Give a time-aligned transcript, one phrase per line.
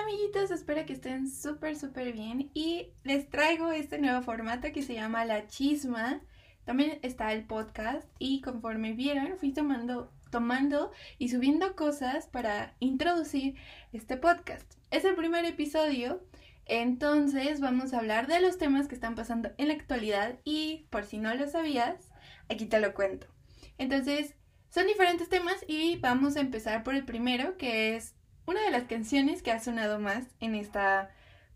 [0.00, 4.94] amiguitos, espero que estén súper súper bien y les traigo este nuevo formato que se
[4.94, 6.20] llama La Chisma.
[6.64, 13.56] También está el podcast y conforme vieron fui tomando, tomando y subiendo cosas para introducir
[13.92, 14.72] este podcast.
[14.90, 16.22] Es el primer episodio,
[16.64, 21.04] entonces vamos a hablar de los temas que están pasando en la actualidad y por
[21.04, 22.10] si no lo sabías,
[22.48, 23.26] aquí te lo cuento.
[23.76, 24.34] Entonces,
[24.70, 28.14] son diferentes temas y vamos a empezar por el primero que es
[28.50, 31.10] una de las canciones que ha sonado más en esta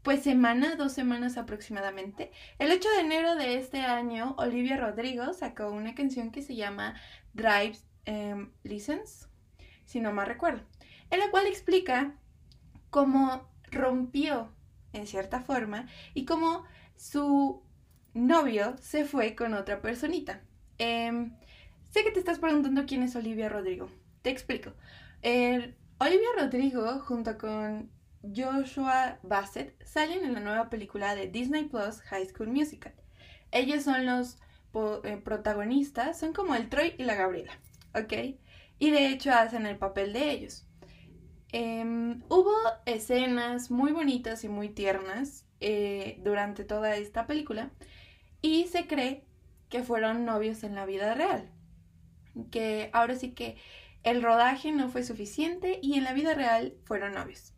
[0.04, 2.30] pues semana, dos semanas aproximadamente.
[2.60, 6.94] El 8 de enero de este año, Olivia Rodrigo sacó una canción que se llama
[7.32, 9.26] Drive em, License,
[9.84, 10.62] si no mal recuerdo,
[11.10, 12.14] en la cual explica
[12.90, 14.52] cómo rompió
[14.92, 16.62] en cierta forma y cómo
[16.94, 17.60] su
[18.12, 20.42] novio se fue con otra personita.
[20.78, 21.34] Em,
[21.90, 23.88] sé que te estás preguntando quién es Olivia Rodrigo.
[24.22, 24.74] Te explico.
[26.04, 32.26] Olivia Rodrigo junto con Joshua Bassett salen en la nueva película de Disney Plus High
[32.26, 32.92] School Musical.
[33.50, 34.36] Ellos son los
[35.02, 37.58] eh, protagonistas, son como el Troy y la Gabriela,
[37.94, 38.36] ¿ok?
[38.78, 40.66] Y de hecho hacen el papel de ellos.
[41.52, 47.70] Em, hubo escenas muy bonitas y muy tiernas eh, durante toda esta película
[48.42, 49.24] y se cree
[49.70, 51.50] que fueron novios en la vida real.
[52.50, 53.56] Que ahora sí que
[54.04, 57.54] el rodaje no fue suficiente y en la vida real fueron novios.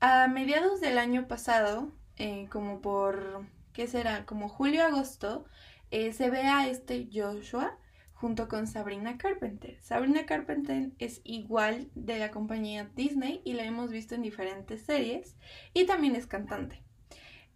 [0.00, 4.26] A mediados del año pasado, eh, como por, ¿qué será?
[4.26, 5.46] Como julio-agosto,
[5.90, 7.78] eh, se ve a este Joshua
[8.12, 9.78] junto con Sabrina Carpenter.
[9.80, 15.36] Sabrina Carpenter es igual de la compañía Disney y la hemos visto en diferentes series
[15.72, 16.82] y también es cantante.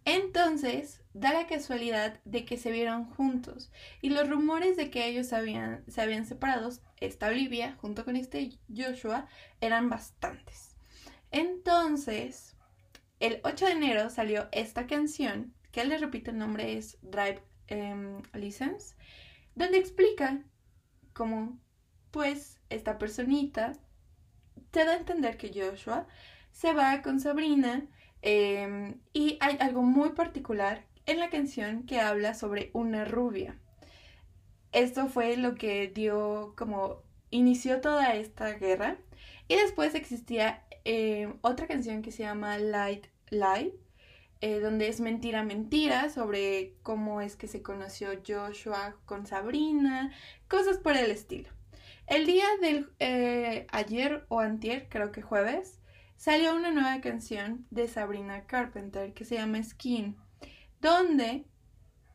[0.05, 3.71] Entonces, da la casualidad de que se vieron juntos
[4.01, 6.71] y los rumores de que ellos habían, se habían separado,
[7.01, 9.27] esta Olivia junto con este Joshua,
[9.59, 10.75] eran bastantes.
[11.31, 12.55] Entonces,
[13.19, 18.21] el 8 de enero salió esta canción, que les repito el nombre es Drive em,
[18.33, 18.95] License,
[19.55, 20.43] donde explica
[21.13, 21.59] cómo,
[22.11, 23.73] pues, esta personita
[24.71, 26.07] te da a entender que Joshua
[26.51, 27.87] se va con Sabrina
[28.21, 33.60] em, y hay algo muy particular en la canción que habla sobre una rubia.
[34.71, 38.97] Esto fue lo que dio como inició toda esta guerra
[39.47, 43.75] y después existía eh, otra canción que se llama Light Lie,
[44.41, 50.11] eh, donde es mentira mentira sobre cómo es que se conoció Joshua con Sabrina,
[50.47, 51.49] cosas por el estilo.
[52.07, 55.79] El día del eh, ayer o antier, creo que jueves,
[56.17, 60.17] salió una nueva canción de Sabrina Carpenter que se llama Skin,
[60.81, 61.45] donde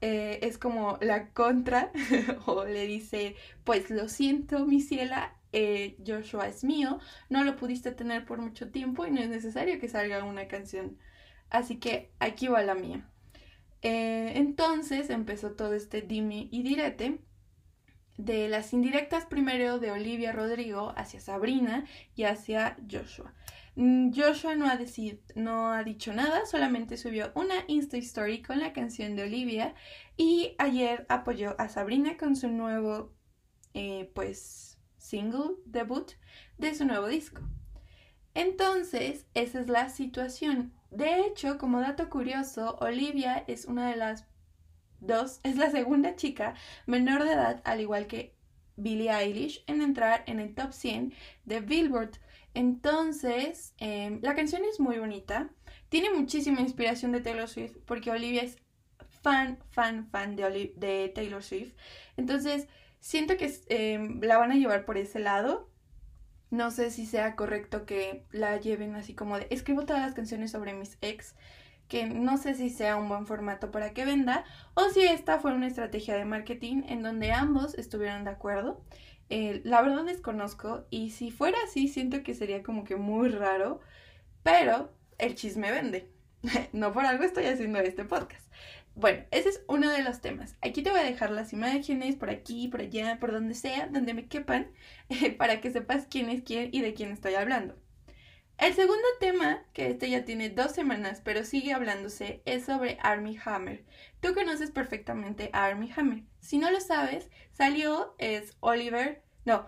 [0.00, 1.92] eh, es como la contra
[2.46, 6.98] o le dice, pues lo siento mi ciela, eh, Joshua es mío,
[7.30, 10.98] no lo pudiste tener por mucho tiempo y no es necesario que salga una canción.
[11.50, 13.08] Así que aquí va la mía.
[13.82, 17.20] Eh, entonces empezó todo este dime y direte
[18.16, 21.84] de las indirectas primero de Olivia Rodrigo hacia Sabrina
[22.14, 23.34] y hacia Joshua.
[23.76, 24.66] Mm, Joshua no
[25.72, 29.74] ha, dicho nada, solamente subió una Insta Story con la canción de Olivia
[30.16, 33.12] y ayer apoyó a Sabrina con su nuevo,
[33.74, 36.12] eh, pues, single debut
[36.56, 37.42] de su nuevo disco.
[38.34, 40.72] Entonces, esa es la situación.
[40.90, 44.26] De hecho, como dato curioso, Olivia es una de las
[45.06, 46.54] dos, es la segunda chica
[46.86, 48.34] menor de edad, al igual que
[48.76, 51.14] Billie Eilish, en entrar en el top 100
[51.44, 52.18] de Billboard.
[52.54, 55.50] Entonces, eh, la canción es muy bonita.
[55.88, 58.56] Tiene muchísima inspiración de Taylor Swift, porque Olivia es
[59.22, 61.74] fan, fan, fan de, de Taylor Swift.
[62.16, 62.68] Entonces,
[63.00, 65.68] siento que eh, la van a llevar por ese lado.
[66.50, 70.52] No sé si sea correcto que la lleven así como de escribo todas las canciones
[70.52, 71.34] sobre mis ex,
[71.88, 74.44] que no sé si sea un buen formato para que venda,
[74.74, 78.82] o si esta fue una estrategia de marketing en donde ambos estuvieron de acuerdo.
[79.28, 83.80] Eh, la verdad desconozco y si fuera así siento que sería como que muy raro,
[84.42, 86.10] pero el chisme vende.
[86.72, 88.46] no por algo estoy haciendo este podcast.
[88.94, 90.56] Bueno, ese es uno de los temas.
[90.62, 94.14] Aquí te voy a dejar las imágenes por aquí, por allá, por donde sea, donde
[94.14, 94.70] me quepan,
[95.38, 97.76] para que sepas quién es quién y de quién estoy hablando.
[98.58, 103.38] El segundo tema, que este ya tiene dos semanas, pero sigue hablándose, es sobre Army
[103.44, 103.84] Hammer.
[104.20, 106.24] Tú conoces perfectamente a Army Hammer.
[106.40, 109.66] Si no lo sabes, salió, es Oliver, no,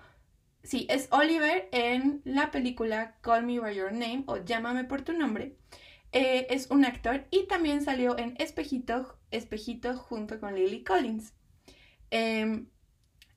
[0.63, 5.13] sí, es Oliver en la película Call Me By Your Name o Llámame por tu
[5.13, 5.57] nombre.
[6.13, 11.35] Eh, es un actor y también salió en Espejito, Espejito junto con Lily Collins.
[12.11, 12.69] Em,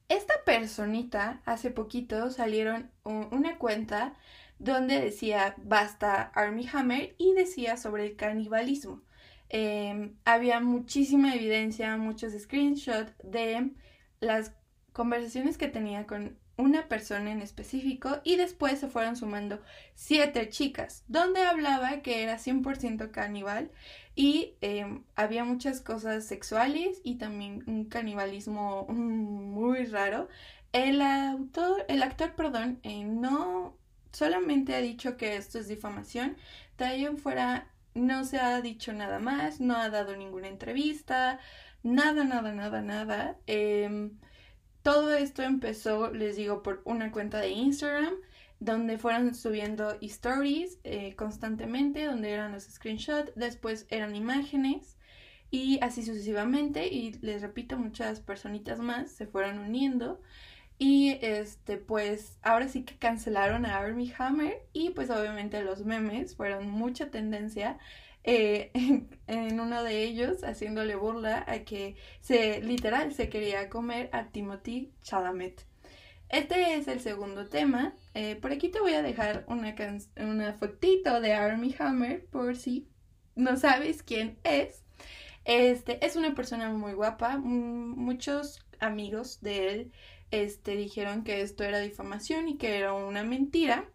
[0.10, 4.16] esta personita, hace poquito salieron un- una cuenta
[4.62, 9.02] donde decía basta Army Hammer y decía sobre el canibalismo.
[9.50, 13.72] Em, había muchísima evidencia, muchos screenshots de
[14.20, 14.54] las
[14.94, 19.60] conversaciones que tenía con una persona en específico y después se fueron sumando
[19.96, 23.72] siete chicas, donde hablaba que era 100% caníbal
[24.16, 30.30] y em, había muchas cosas sexuales y también un canibalismo mm, muy raro.
[30.72, 33.81] El autor, el actor, perdón, eh, no
[34.12, 36.38] solamente ha dicho que esto es difamación,
[36.78, 41.40] de fuera no se ha dicho nada más, no ha dado ninguna entrevista,
[41.84, 43.38] nada, nada, nada, nada.
[43.48, 44.18] Em,
[44.82, 48.14] todo esto empezó, les digo, por una cuenta de Instagram,
[48.60, 54.98] donde fueron subiendo stories eh, constantemente, donde eran los screenshots, después eran imágenes
[55.50, 56.88] y así sucesivamente.
[56.88, 60.22] Y les repito, muchas personitas más se fueron uniendo.
[60.84, 66.36] Y este, pues ahora sí que cancelaron a Armie Hammer y pues obviamente los memes
[66.36, 67.78] fueron mucha tendencia
[68.24, 68.72] eh,
[69.28, 74.92] en, uno de ellos haciéndole burla a que se literal se quería comer a Timothy
[75.04, 75.68] Chalamet.
[76.30, 77.94] Este es el segundo tema.
[78.16, 79.76] Eh, por aquí te voy a dejar una,
[80.18, 82.88] una fotito de Armie Hammer por si
[83.36, 84.82] no sabes quién es.
[85.46, 87.38] Este es una persona muy guapa.
[87.38, 89.92] Muchos amigos de él
[90.32, 93.90] este, dijeron que esto era difamación y que era una mentira.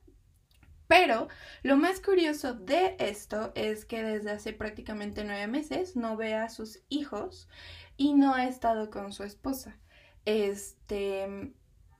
[0.88, 1.28] Pero
[1.62, 6.48] lo más curioso de esto es que desde hace prácticamente nueve meses no ve a
[6.48, 7.48] sus hijos
[7.96, 9.78] y no ha estado con su esposa.
[10.26, 11.52] Este,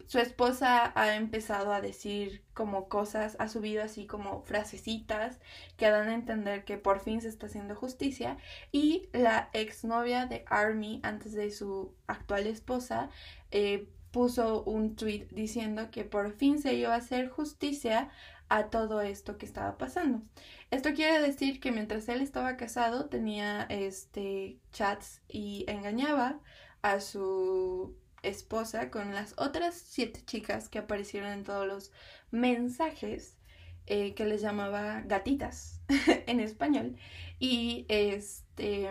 [0.07, 5.41] su esposa ha empezado a decir como cosas, ha subido así como frasecitas
[5.77, 8.37] que dan a entender que por fin se está haciendo justicia
[8.71, 13.11] y la exnovia de Army antes de su actual esposa
[13.51, 18.09] eh, puso un tweet diciendo que por fin se iba a hacer justicia
[18.49, 20.23] a todo esto que estaba pasando.
[20.71, 26.41] Esto quiere decir que mientras él estaba casado tenía este chats y engañaba
[26.81, 31.93] a su esposa con las otras siete chicas que aparecieron en todos los
[32.31, 33.37] mensajes
[33.85, 35.83] eh, que les llamaba gatitas
[36.27, 36.97] en español.
[37.39, 38.91] Y este,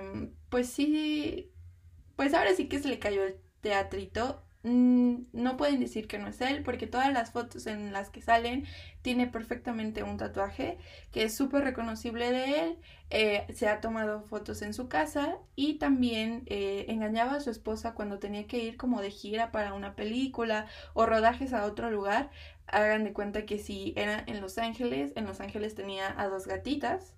[0.50, 1.52] pues sí,
[2.16, 4.45] pues ahora sí que se le cayó el teatrito.
[4.66, 8.22] Mm, No pueden decir que no es él, porque todas las fotos en las que
[8.22, 8.66] salen
[9.04, 10.78] tiene perfectamente un tatuaje
[11.12, 12.78] que es súper reconocible de él.
[13.12, 17.94] Eh, se ha tomado fotos en su casa y también eh, engañaba a su esposa
[17.94, 22.32] cuando tenía que ir como de gira para una película o rodajes a otro lugar.
[22.68, 26.48] Hagan de cuenta que si era en Los Ángeles, en Los Ángeles tenía a dos
[26.48, 27.14] gatitas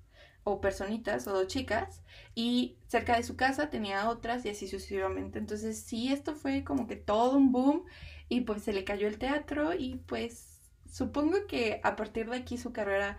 [0.48, 2.02] o personitas o dos chicas
[2.34, 5.40] y cerca de su casa tenía otras y así sucesivamente.
[5.40, 7.84] Entonces sí, esto fue como que todo un boom
[8.30, 12.58] y pues se le cayó el teatro y pues supongo que a partir de aquí
[12.58, 13.18] su carrera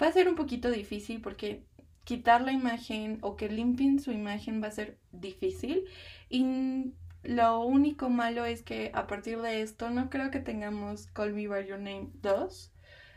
[0.00, 1.64] va a ser un poquito difícil porque
[2.04, 5.86] quitar la imagen o que limpien su imagen va a ser difícil
[6.28, 11.34] y lo único malo es que a partir de esto no creo que tengamos Call
[11.34, 12.72] Me By Your Name 2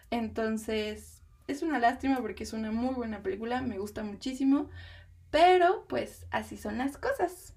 [0.09, 4.69] entonces es una lástima porque es una muy buena película, me gusta muchísimo,
[5.31, 7.55] pero pues así son las cosas.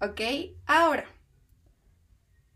[0.00, 0.20] Ok,
[0.66, 1.06] ahora,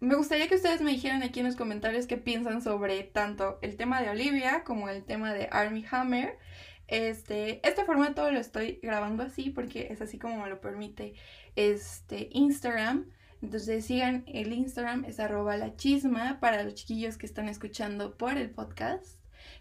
[0.01, 3.77] me gustaría que ustedes me dijeran aquí en los comentarios qué piensan sobre tanto el
[3.77, 6.39] tema de Olivia como el tema de Army Hammer.
[6.87, 11.15] Este, este formato lo estoy grabando así porque es así como me lo permite
[11.57, 13.11] este Instagram.
[13.43, 18.37] Entonces sigan el Instagram, es arroba la chisma para los chiquillos que están escuchando por
[18.37, 19.18] el podcast.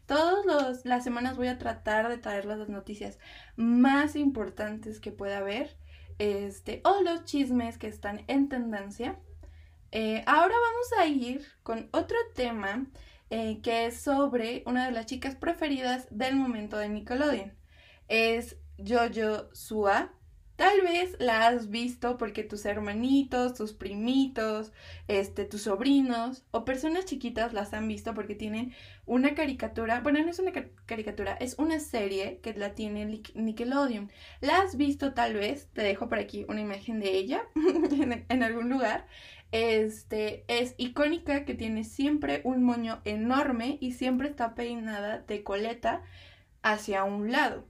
[0.07, 3.19] Todas las semanas voy a tratar de traerles las noticias
[3.57, 5.77] más importantes que pueda haber.
[6.17, 9.19] Este, o los chismes que están en tendencia.
[9.91, 12.87] Eh, ahora vamos a ir con otro tema
[13.29, 17.53] eh, que es sobre una de las chicas preferidas del momento de Nickelodeon.
[18.07, 20.13] Es Jojo Sua.
[20.57, 24.73] Tal vez la has visto porque tus hermanitos, tus primitos,
[25.07, 28.73] este, tus sobrinos o personas chiquitas las han visto porque tienen
[29.05, 30.01] una caricatura.
[30.01, 34.11] Bueno, no es una ca- caricatura, es una serie que la tiene Nic- Nickelodeon.
[34.41, 35.69] ¿La has visto tal vez?
[35.73, 39.07] Te dejo por aquí una imagen de ella en, en algún lugar.
[39.51, 46.01] Este es icónica que tiene siempre un moño enorme y siempre está peinada de coleta
[46.63, 47.65] hacia un lado.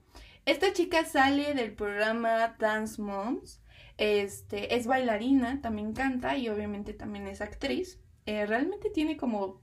[0.47, 3.59] Esta chica sale del programa Dance Moms.
[3.97, 7.99] Este es bailarina, también canta y obviamente también es actriz.
[8.25, 9.59] eh, realmente tiene como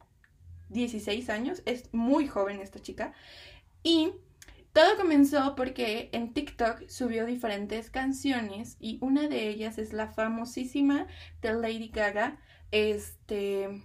[0.68, 3.14] 16 años, es muy joven esta chica.
[3.82, 4.12] Y
[4.74, 11.06] todo comenzó porque en TikTok subió diferentes canciones y una de ellas es la famosísima
[11.40, 12.38] de Lady Gaga,
[12.72, 13.82] este,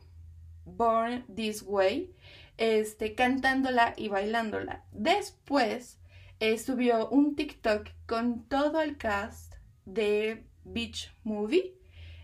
[0.66, 2.14] Born This Way,
[2.58, 4.84] este, cantándola y bailándola.
[4.92, 5.99] Después
[6.40, 9.56] eh, subió un TikTok con todo el cast
[9.86, 11.76] de Beach Movie,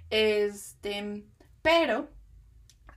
[0.10, 1.26] este,
[1.62, 2.10] pero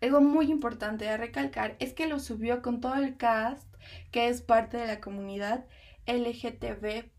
[0.00, 3.68] algo muy importante a recalcar es que lo subió con todo el cast
[4.10, 5.66] que es parte de la comunidad
[6.06, 7.10] LGTB.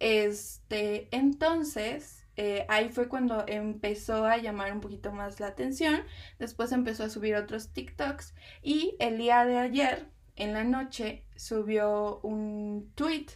[0.00, 6.02] Este, entonces, eh, ahí fue cuando empezó a llamar un poquito más la atención.
[6.38, 8.34] Después empezó a subir otros TikToks.
[8.62, 13.26] Y el día de ayer, en la noche, subió un tweet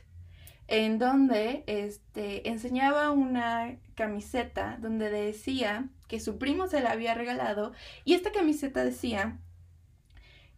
[0.66, 7.72] en donde este, enseñaba una camiseta donde decía que su primo se la había regalado.
[8.04, 9.38] Y esta camiseta decía.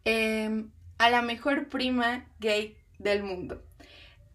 [0.03, 3.63] Em, a la mejor prima gay del mundo.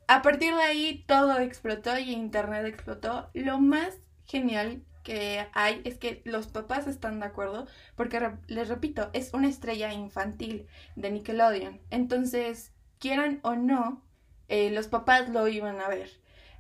[0.09, 3.31] A partir de ahí todo explotó y internet explotó.
[3.35, 3.95] Lo más
[4.25, 9.49] genial que hay es que los papás están de acuerdo porque les repito, es una
[9.49, 11.81] estrella infantil de Nickelodeon.
[11.91, 14.03] Entonces, quieran o no,
[14.49, 16.11] eh, los papás lo iban a ver.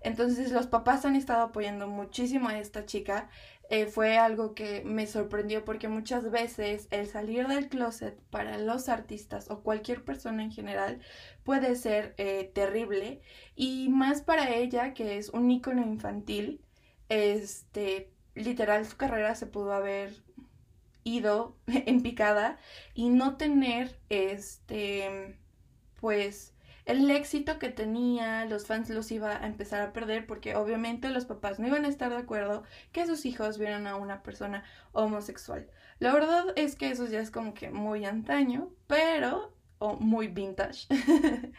[0.00, 3.28] Entonces los papás han estado apoyando muchísimo a esta chica
[3.68, 8.88] eh, fue algo que me sorprendió porque muchas veces el salir del closet para los
[8.88, 11.00] artistas o cualquier persona en general
[11.42, 13.20] puede ser eh, terrible
[13.56, 16.60] y más para ella que es un ícono infantil,
[17.08, 20.12] este, literal su carrera se pudo haber
[21.04, 22.58] ido en picada
[22.94, 25.36] y no tener este
[26.00, 26.54] pues
[26.86, 31.24] el éxito que tenía, los fans los iba a empezar a perder porque obviamente los
[31.24, 32.62] papás no iban a estar de acuerdo
[32.92, 34.62] que sus hijos vieran a una persona
[34.92, 35.68] homosexual.
[35.98, 40.86] La verdad es que eso ya es como que muy antaño, pero o muy vintage.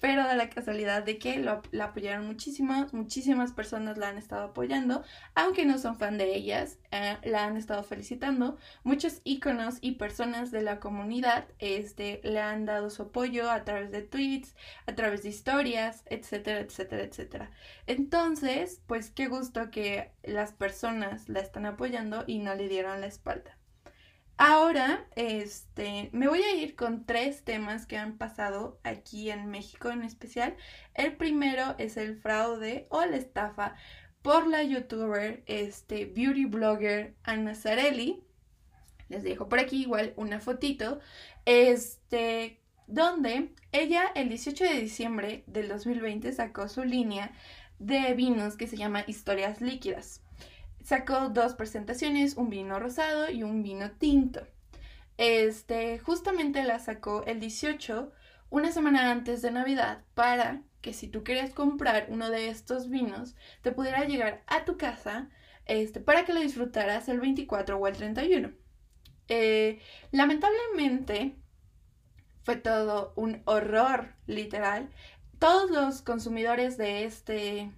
[0.00, 5.04] pero da la casualidad de que la apoyaron muchísimas, muchísimas personas la han estado apoyando,
[5.34, 8.56] aunque no son fan de ellas, eh, la han estado felicitando.
[8.82, 13.90] Muchos íconos y personas de la comunidad este, le han dado su apoyo a través
[13.90, 14.54] de tweets,
[14.86, 17.50] a través de historias, etcétera, etcétera, etcétera.
[17.86, 23.06] Entonces, pues qué gusto que las personas la están apoyando y no le dieron la
[23.06, 23.59] espalda.
[24.42, 29.90] Ahora, este, me voy a ir con tres temas que han pasado aquí en México
[29.90, 30.56] en especial.
[30.94, 33.74] El primero es el fraude o la estafa
[34.22, 38.24] por la youtuber, este, beauty blogger Ana Zarelli.
[39.10, 41.00] Les dejo por aquí igual una fotito.
[41.44, 47.32] Este, donde ella el 18 de diciembre del 2020 sacó su línea
[47.78, 50.22] de vinos que se llama Historias Líquidas
[50.82, 54.46] sacó dos presentaciones, un vino rosado y un vino tinto.
[55.16, 58.12] Este, justamente la sacó el 18,
[58.48, 63.36] una semana antes de Navidad, para que si tú querías comprar uno de estos vinos,
[63.62, 65.28] te pudiera llegar a tu casa,
[65.66, 68.52] este, para que lo disfrutaras el 24 o el 31.
[69.28, 71.36] Eh, lamentablemente,
[72.42, 74.90] fue todo un horror, literal.
[75.38, 77.70] Todos los consumidores de este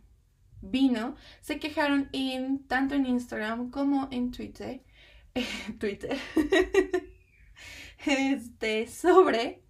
[0.62, 4.82] vino, se quejaron en, tanto en Instagram como en Twitter,
[5.78, 6.16] Twitter,
[8.06, 9.62] este, sobre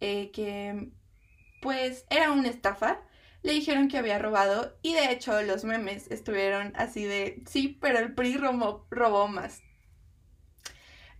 [0.00, 0.90] eh, que
[1.60, 3.02] pues era una estafa.
[3.42, 7.98] Le dijeron que había robado y de hecho los memes estuvieron así de, sí, pero
[7.98, 9.62] el PRI robó más.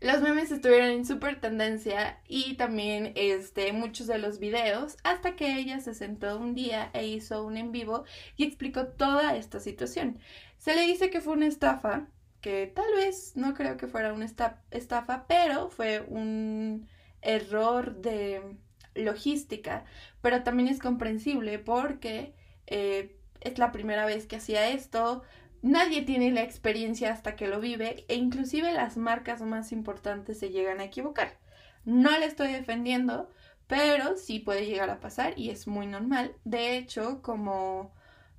[0.01, 5.59] Los memes estuvieron en súper tendencia y también este, muchos de los videos hasta que
[5.59, 8.05] ella se sentó un día e hizo un en vivo
[8.37, 10.19] y explicó toda esta situación.
[10.57, 12.07] Se le dice que fue una estafa,
[12.41, 14.27] que tal vez no creo que fuera una
[14.71, 16.89] estafa, pero fue un
[17.21, 18.57] error de
[18.95, 19.85] logística,
[20.23, 22.35] pero también es comprensible porque
[22.67, 25.23] eh, es la primera vez que hacía esto,
[25.63, 30.51] Nadie tiene la experiencia hasta que lo vive e inclusive las marcas más importantes se
[30.51, 31.39] llegan a equivocar.
[31.85, 33.31] No le estoy defendiendo,
[33.67, 36.35] pero sí puede llegar a pasar y es muy normal.
[36.45, 37.93] De hecho, como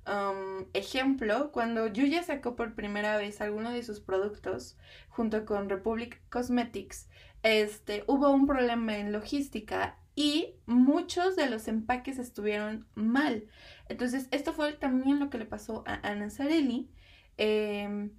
[0.06, 4.76] um, ejemplo, cuando Yuya sacó por primera vez alguno de sus productos
[5.08, 7.08] junto con Republic Cosmetics,
[7.42, 13.44] este, hubo un problema en logística y muchos de los empaques estuvieron mal.
[13.88, 16.90] Entonces, esto fue también lo que le pasó a Ana Zarelli
[17.36, 18.12] Em,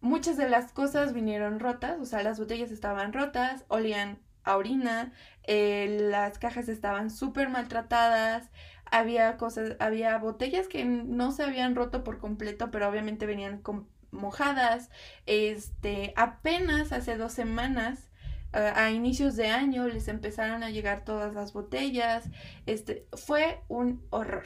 [0.00, 5.12] muchas de las cosas vinieron rotas, o sea, las botellas estaban rotas, olían a orina,
[5.44, 8.50] eh, las cajas estaban súper maltratadas,
[8.86, 13.88] había cosas, había botellas que no se habían roto por completo, pero obviamente venían con
[14.10, 14.90] mojadas.
[15.26, 18.10] Este, apenas hace dos semanas
[18.52, 22.28] a inicios de año les empezaron a llegar todas las botellas.
[22.66, 24.44] Este fue un horror.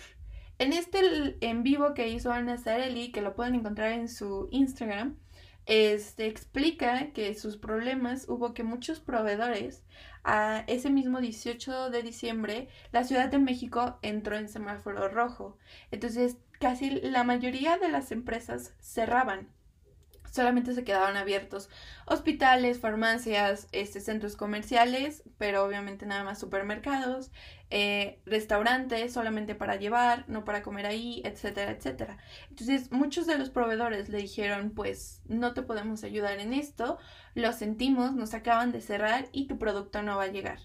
[0.58, 5.18] En este en vivo que hizo Ana Sarelli, que lo pueden encontrar en su Instagram,
[5.66, 9.84] este explica que sus problemas hubo que muchos proveedores
[10.24, 15.58] a ese mismo 18 de diciembre la Ciudad de México entró en semáforo rojo.
[15.90, 19.48] Entonces, casi la mayoría de las empresas cerraban
[20.36, 21.68] solamente se quedaban abiertos
[22.06, 27.32] hospitales, farmacias, este, centros comerciales, pero obviamente nada más supermercados,
[27.70, 32.18] eh, restaurantes solamente para llevar, no para comer ahí, etcétera, etcétera.
[32.50, 36.98] Entonces muchos de los proveedores le dijeron, pues no te podemos ayudar en esto,
[37.34, 40.60] lo sentimos, nos acaban de cerrar y tu producto no va a llegar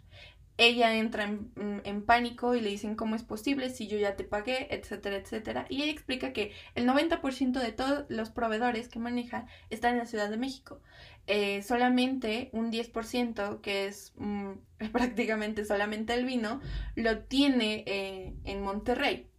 [0.61, 4.67] ella entra en, pánico y le dicen cómo es posible si yo ya te pagué,
[4.69, 5.65] etcétera, etcétera.
[5.69, 10.05] Y ella explica que el 90% de todos los proveedores que maneja están en la
[10.05, 10.79] Ciudad de México.
[11.25, 14.51] Eh, solamente un 10%, que es mm,
[14.91, 16.61] prácticamente solamente el vino,
[16.95, 19.31] lo tiene eh, en Monterrey.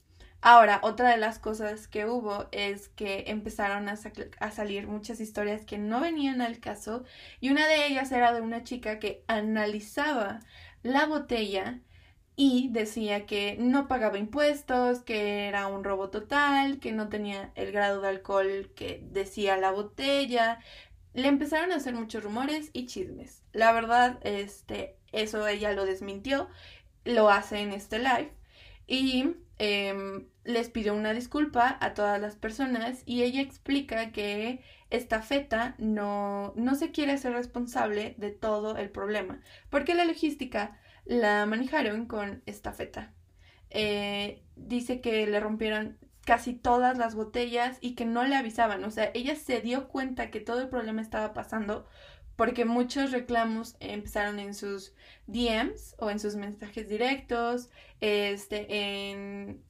[0.45, 3.97] Ahora, otra de las cosas que hubo es que empezaron a,
[4.51, 7.05] salir muchas historias que no venían al caso
[7.39, 10.41] y una de ellas era de una chica que analizaba
[10.83, 11.81] la botella
[12.37, 17.73] y decía que no pagaba impuestos, que era un robo total, que no tenía el
[17.73, 20.61] grado de alcohol que decía la botella.
[21.15, 23.43] Le empezaron a hacer muchos rumores y chismes.
[23.53, 26.49] La verdad, este, eso ella lo desmintió,
[27.05, 28.33] lo hace en este live
[28.87, 35.23] y em, les pidió una disculpa a todas las personas y ella explica que esta
[35.23, 41.47] feta no, no se quiere hacer responsable de todo el problema, porque la logística la
[41.47, 43.13] manejaron con esta feta.
[43.71, 48.91] Eh, dice que le rompieron casi todas las botellas y que no le avisaban, o
[48.91, 51.87] sea, ella se dio cuenta que todo el problema estaba pasando
[52.37, 54.95] porque muchos reclamos empezaron en sus
[55.27, 58.67] DMs o en sus mensajes directos, este,
[59.11, 59.63] en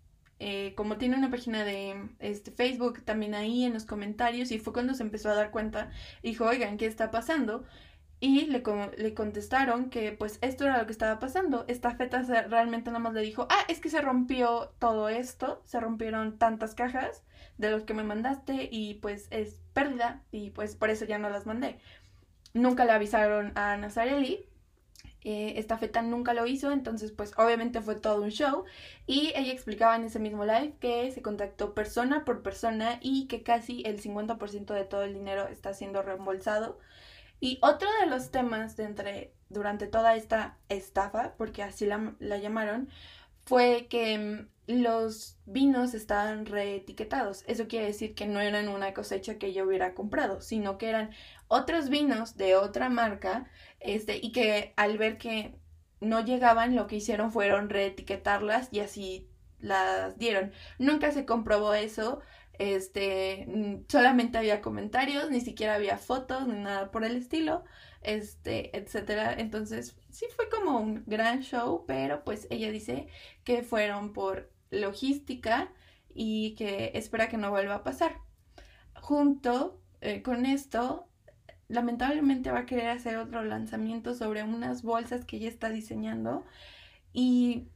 [0.45, 4.73] eh, como tiene una página de este, Facebook, también ahí en los comentarios, y fue
[4.73, 7.65] cuando se empezó a dar cuenta, dijo, oigan, ¿qué está pasando?
[8.19, 8.65] Y le,
[8.99, 11.65] le contestaron que pues esto era lo que estaba pasando.
[11.69, 15.79] Esta feta realmente nada más le dijo, ah, es que se rompió todo esto, se
[15.79, 17.23] rompieron tantas cajas
[17.59, 21.31] de los que me mandaste y pues es pérdida y pues por eso ya no
[21.31, 21.79] las mandé.
[22.53, 24.47] Nunca le avisaron a Nazarelli
[25.25, 28.65] eh, esta feta nunca lo hizo, entonces pues obviamente fue todo un show
[29.07, 33.43] y ella explicaba en ese mismo live que se contactó persona por persona y que
[33.45, 36.79] casi el 50% de todo el dinero está siendo reembolsado.
[37.41, 42.89] Y otro de los temas entre, durante toda esta estafa, porque así la llamaron,
[43.45, 47.45] fue que mm, los vinos estaban reetiquetados.
[47.47, 51.11] Eso quiere decir que no eran una cosecha que yo hubiera comprado, sino que eran
[51.49, 53.51] otros vinos de otra marca,
[53.81, 55.55] este, y que al ver que
[56.01, 59.29] no llegaban, lo que hicieron fueron reetiquetarlas y así
[59.61, 60.53] las dieron.
[60.79, 62.21] Nunca se comprobó eso,
[62.55, 67.65] este, mm, solamente había comentarios, ni siquiera había fotos, ni nada por el estilo,
[68.03, 69.35] este, etcétera.
[69.35, 73.09] Entonces, sí fue como un gran show, pero pues ella dice
[73.45, 75.73] que fueron por logística
[76.15, 78.19] y que espera que no vuelva a pasar.
[79.01, 81.09] Junto eh, con esto,
[81.69, 86.45] lamentablemente va a querer hacer otro lanzamiento sobre unas bolsas que ella está diseñando
[87.13, 87.69] y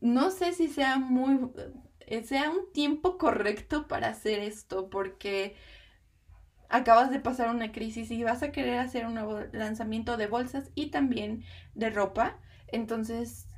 [0.00, 1.50] no sé si sea muy
[2.00, 5.56] eh, sea un tiempo correcto para hacer esto porque
[6.68, 10.70] acabas de pasar una crisis y vas a querer hacer un nuevo lanzamiento de bolsas
[10.74, 13.48] y también de ropa entonces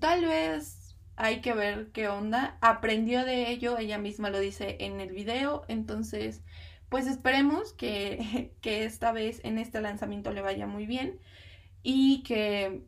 [0.00, 2.58] tal vez hay que ver qué onda.
[2.60, 6.42] Aprendió de ello ella misma lo dice en el video entonces
[6.88, 11.18] pues esperemos que, que esta vez en este lanzamiento le vaya muy bien
[11.82, 12.82] y que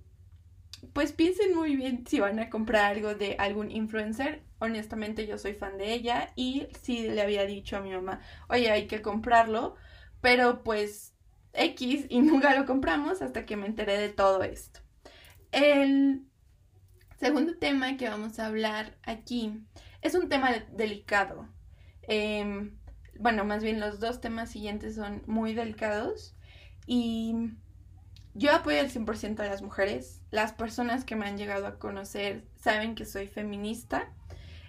[0.92, 4.42] pues piensen muy bien si van a comprar algo de algún influencer.
[4.58, 8.70] Honestamente yo soy fan de ella y sí le había dicho a mi mamá, oye,
[8.70, 9.76] hay que comprarlo,
[10.20, 11.14] pero pues
[11.52, 14.80] X y nunca lo compramos hasta que me enteré de todo esto.
[15.52, 16.26] El
[17.18, 19.64] segundo tema que vamos a hablar aquí
[20.02, 21.48] es un tema delicado.
[22.02, 22.70] Eh,
[23.18, 26.34] bueno, más bien los dos temas siguientes son muy delicados
[26.86, 27.34] y
[28.34, 30.22] yo apoyo al 100% a las mujeres.
[30.30, 34.12] Las personas que me han llegado a conocer saben que soy feminista.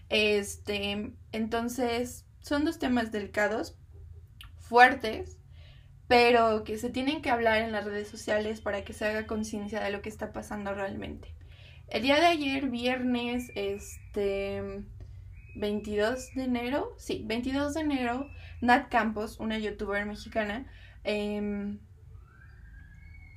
[0.09, 3.77] Este, entonces, son dos temas delicados,
[4.59, 5.37] fuertes,
[6.07, 9.81] pero que se tienen que hablar en las redes sociales para que se haga conciencia
[9.81, 11.33] de lo que está pasando realmente.
[11.87, 14.83] El día de ayer, viernes, este
[15.55, 18.29] 22 de enero, sí, 22 de enero,
[18.61, 20.71] Nat Campos, una youtuber mexicana,
[21.03, 21.79] em,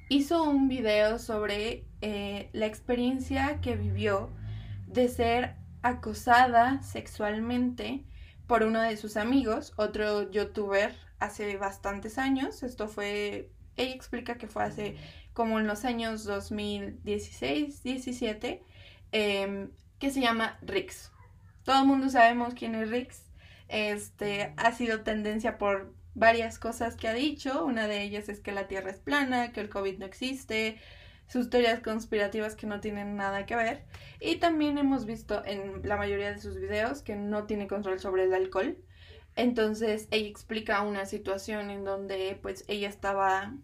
[0.09, 4.31] hizo un video sobre eh, la experiencia que vivió
[4.87, 8.05] de ser acosada sexualmente
[8.47, 12.63] por uno de sus amigos, otro youtuber, hace bastantes años.
[12.63, 14.97] Esto fue, ella explica que fue hace
[15.33, 18.63] como en los años 2016, 17,
[19.13, 21.11] em, que se llama Rix.
[21.65, 23.23] Todo el mundo sabemos quién es Rix.
[23.69, 27.65] Este ha sido tendencia por varias cosas que ha dicho.
[27.65, 30.79] Una de ellas es que la Tierra es plana, que el COVID no existe,
[31.27, 33.85] sus teorías conspirativas que no tienen nada que ver.
[34.21, 38.25] Y también hemos visto en la mayoría de sus videos que no tiene control sobre
[38.25, 38.79] el alcohol.
[39.37, 43.55] Entonces ella explica una situación en donde pues ella estaba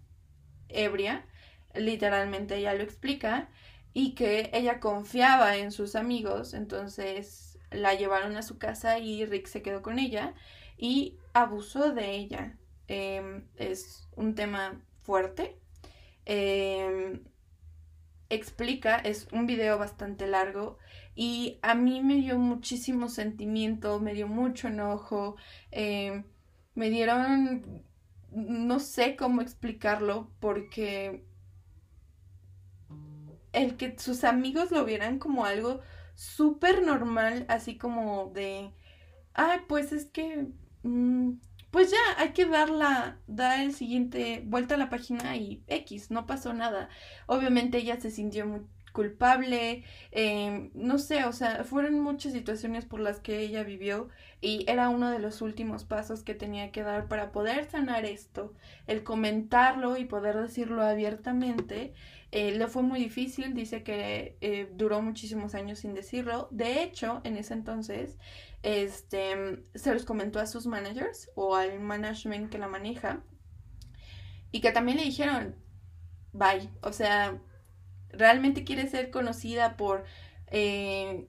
[0.68, 1.26] ebria,
[1.74, 3.48] literalmente ella lo explica,
[3.92, 9.46] y que ella confiaba en sus amigos, entonces la llevaron a su casa y Rick
[9.46, 10.34] se quedó con ella
[10.76, 12.58] y abusó de ella.
[12.88, 15.58] Em, es un tema fuerte.
[16.24, 17.24] Em,
[18.28, 20.78] explica, es un video bastante largo
[21.14, 25.36] y a mí me dio muchísimo sentimiento, me dio mucho enojo,
[25.72, 26.24] em,
[26.74, 27.84] me dieron,
[28.30, 31.24] no sé cómo explicarlo porque
[33.52, 35.80] el que sus amigos lo vieran como algo
[36.14, 38.72] súper normal, así como de,
[39.34, 40.48] ay, pues es que,
[41.70, 46.10] pues ya hay que dar la, dar el siguiente vuelta a la página y X,
[46.10, 46.88] no pasó nada.
[47.26, 48.60] Obviamente ella se sintió muy
[48.92, 54.08] culpable, eh, no sé, o sea, fueron muchas situaciones por las que ella vivió
[54.40, 58.52] y era uno de los últimos pasos que tenía que dar para poder sanar esto,
[58.88, 61.92] el comentarlo y poder decirlo abiertamente
[62.32, 66.48] eh, le fue muy difícil, dice que eh, duró muchísimos años sin decirlo.
[66.52, 68.18] De hecho, en ese entonces,
[68.62, 73.22] este, se los comentó a sus managers o al management que la maneja
[74.52, 75.56] y que también le dijeron,
[76.32, 77.40] bye, o sea,
[78.10, 80.04] realmente quiere ser conocida por...
[80.48, 81.28] Eh,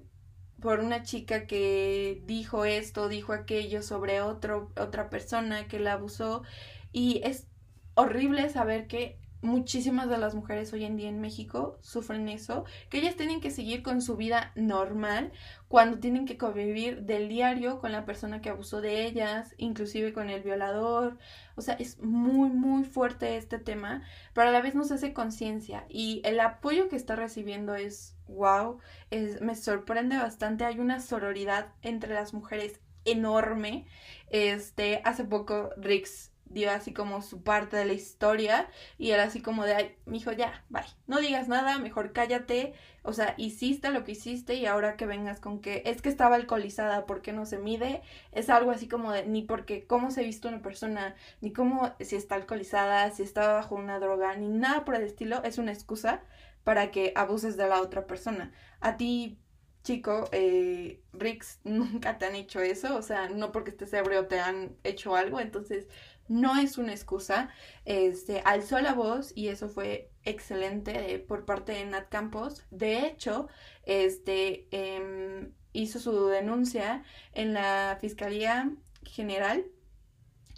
[0.62, 6.44] por una chica que dijo esto, dijo aquello sobre otro, otra persona que la abusó
[6.92, 7.48] y es
[7.96, 13.00] horrible saber que muchísimas de las mujeres hoy en día en México sufren eso, que
[13.00, 15.32] ellas tienen que seguir con su vida normal
[15.68, 20.30] cuando tienen que convivir del diario con la persona que abusó de ellas, inclusive con
[20.30, 21.18] el violador.
[21.56, 25.86] O sea, es muy, muy fuerte este tema, pero a la vez nos hace conciencia
[25.90, 30.66] y el apoyo que está recibiendo es wow, es, me sorprende bastante.
[30.66, 33.86] Hay una sororidad entre las mujeres enorme.
[34.30, 39.42] Este, hace poco Rix dio así como su parte de la historia y era así
[39.42, 44.04] como de, ay, mijo, ya, bye, no digas nada, mejor cállate, o sea, hiciste lo
[44.04, 47.46] que hiciste y ahora que vengas con que es que estaba alcoholizada, ¿por qué no
[47.46, 48.02] se mide?
[48.32, 52.16] Es algo así como de, ni porque cómo se visto una persona, ni cómo si
[52.16, 56.22] está alcoholizada, si está bajo una droga, ni nada por el estilo, es una excusa
[56.64, 58.52] para que abuses de la otra persona.
[58.80, 59.40] A ti,
[59.84, 64.40] chico, eh, Rix, nunca te han hecho eso, o sea, no porque estés ebrio te
[64.40, 65.88] han hecho algo, entonces
[66.28, 67.50] no es una excusa.
[67.86, 72.64] Este, alzó la voz y eso fue excelente por parte de Nat Campos.
[72.72, 73.48] De hecho,
[73.86, 78.72] este, em, hizo su denuncia en la Fiscalía
[79.04, 79.66] General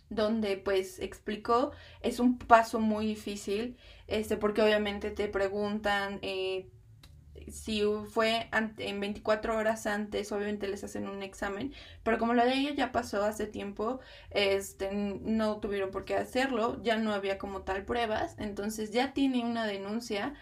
[0.09, 6.69] donde pues explicó es un paso muy difícil este porque obviamente te preguntan eh,
[7.51, 12.53] si fue en 24 horas antes, obviamente les hacen un examen, pero como lo de
[12.53, 13.99] ella ya pasó hace tiempo,
[14.31, 19.43] este, no tuvieron por qué hacerlo, ya no había como tal pruebas, entonces ya tiene
[19.43, 20.33] una denuncia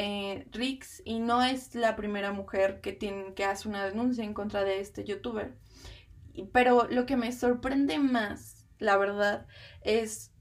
[0.00, 4.34] eh, Rix y no es la primera mujer que, tiene, que hace una denuncia en
[4.34, 5.56] contra de este youtuber.
[6.52, 9.46] Pero lo que me sorprende más, la verdad,
[9.82, 10.32] es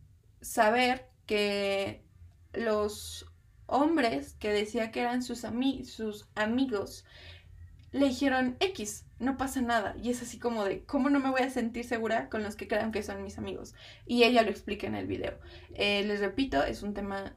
[0.42, 2.06] saber que
[2.54, 3.26] los
[3.68, 7.06] hombres que decía que eran sus, amigos
[7.92, 9.96] le dijeron X, no pasa nada.
[10.02, 12.68] Y es así como de, ¿cómo no me voy a sentir segura con los que
[12.68, 13.76] crean que son mis amigos?
[14.06, 15.38] Y ella lo explica en el video.
[15.74, 17.36] Eh, les repito, es un tema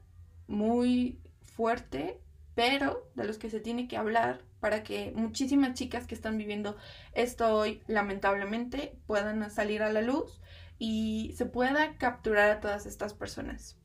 [0.48, 2.20] muy fuerte,
[2.54, 6.76] pero de los que se tiene que hablar para que muchísimas chicas que están viviendo
[7.14, 10.40] esto hoy, lamentablemente, puedan salir a la luz
[10.78, 13.79] y se pueda capturar a todas estas personas.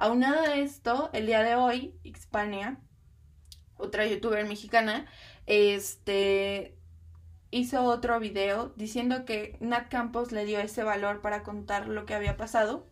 [0.00, 2.78] Aunado a esto, el día de hoy, Xpania,
[3.76, 5.06] otra youtuber mexicana,
[5.46, 6.78] este
[7.50, 12.14] hizo otro video diciendo que Nat Campos le dio ese valor para contar lo que
[12.14, 12.86] había pasado.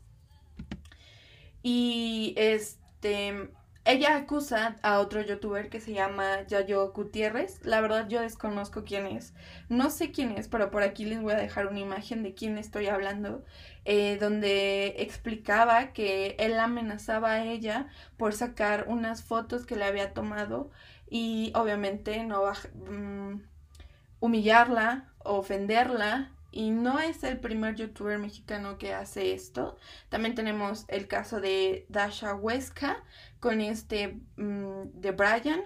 [1.63, 3.51] Y este
[3.87, 7.61] ella acusa a otro youtuber que se llama Yayo Gutiérrez.
[7.65, 9.35] La verdad yo desconozco quién es.
[9.69, 12.59] No sé quién es, pero por aquí les voy a dejar una imagen de quién
[12.59, 13.45] estoy hablando.
[13.85, 20.13] eh, donde explicaba que él amenazaba a ella por sacar unas fotos que le había
[20.13, 20.71] tomado
[21.09, 22.43] y obviamente no
[22.91, 23.41] mm,
[24.21, 26.33] humillarla, ofenderla.
[26.57, 29.77] Y no es el primer youtuber mexicano que hace esto.
[30.09, 33.05] También tenemos el caso de Dasha Huesca
[33.41, 35.61] con este mm, de Brian.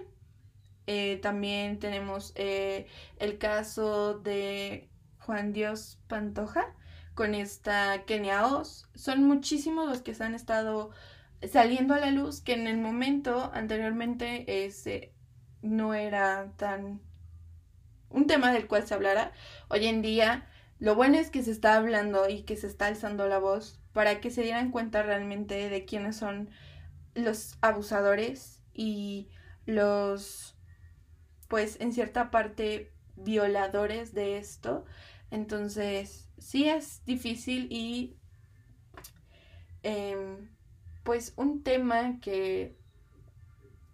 [0.87, 2.87] Eh, también tenemos eh,
[3.19, 6.75] el caso de Juan Dios Pantoja
[7.13, 8.89] con esta Kenia Oz.
[8.93, 10.91] Son muchísimos los que se han estado
[11.49, 15.13] saliendo a la luz que en el momento anteriormente ese
[15.61, 16.99] no era tan
[18.09, 19.31] un tema del cual se hablara.
[19.69, 20.49] Hoy en día
[20.81, 24.19] lo bueno es que se está hablando y que se está alzando la voz para
[24.19, 26.49] que se dieran cuenta realmente de quiénes son
[27.13, 29.29] los abusadores y
[29.67, 30.57] los,
[31.47, 34.85] pues en cierta parte, violadores de esto.
[35.29, 38.17] Entonces, sí es difícil y,
[39.83, 40.49] em,
[41.03, 42.75] pues, un tema que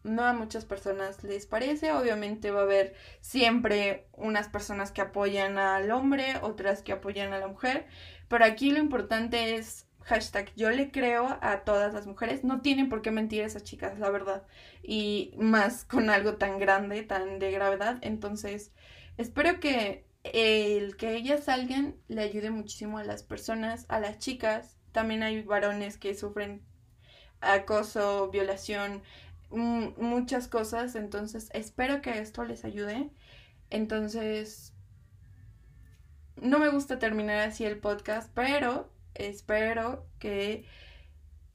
[0.08, 1.92] no a muchas personas les parece.
[1.92, 7.40] Obviamente va a haber siempre unas personas que apoyan al hombre, otras que apoyan a
[7.40, 7.88] la mujer.
[8.28, 12.44] Pero aquí lo importante es hashtag yo le creo a todas las mujeres.
[12.44, 14.48] No tienen por qué mentir esas chicas, la verdad.
[14.82, 18.00] Y más con algo tan grande, tan de gravedad.
[18.02, 18.72] Entonces,
[19.18, 24.78] espero que el que ellas salgan le ayude muchísimo a las personas, a las chicas.
[24.92, 26.64] También hay varones que sufren
[27.42, 29.04] acoso, violación,
[29.50, 30.96] muchas cosas.
[30.96, 33.10] Entonces, espero que esto les ayude.
[33.70, 34.74] Entonces,
[36.36, 40.66] no me gusta terminar así el podcast, pero espero que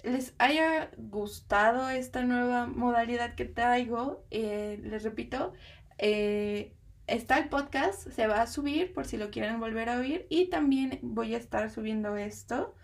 [0.02, 4.24] les haya gustado esta nueva modalidad que traigo.
[4.30, 5.52] Eh, les repito,
[5.98, 6.74] eh,
[7.06, 10.50] está el podcast, se va a subir por si lo quieren volver a oír y
[10.50, 12.74] también voy a estar subiendo esto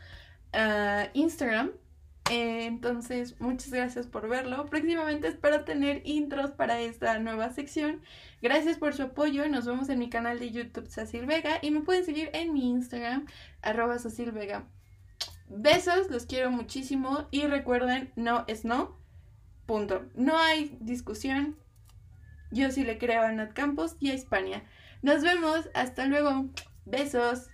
[0.53, 1.73] a Instagram.
[2.31, 4.67] Eh, entonces, muchas gracias por verlo.
[4.67, 8.03] Próximamente espero tener intros para esta nueva sección.
[8.43, 9.49] Gracias por su apoyo.
[9.49, 12.69] Nos vemos en mi canal de YouTube Cecil Vega y me pueden seguir en mi
[12.69, 13.27] Instagram,
[13.63, 13.97] arroba
[14.35, 14.67] Vega.
[15.49, 18.99] Besos, los quiero muchísimo y recuerden, no es no.
[19.65, 20.07] Punto.
[20.15, 21.57] No hay discusión.
[22.51, 24.65] Yo sí le creo a Nat Campos y a Hispania.
[25.03, 25.69] Nos vemos.
[25.75, 26.47] Hasta luego.
[26.85, 27.49] Besos.